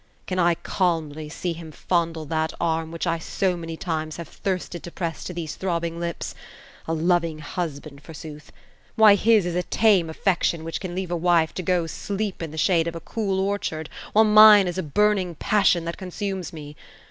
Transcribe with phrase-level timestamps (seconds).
[0.23, 4.27] ^ Can I calmly see him fondle that arm which I so many times have
[4.27, 6.33] thirsted to press to these throbbing lips.
[6.87, 8.51] A * loving husband,' forsooth!
[8.95, 12.49] Why, his 18 a tame affection which can leave a wife, to go sleep in
[12.49, 16.75] the shade of a cool orchard, while mine is a burning passion that consumes me.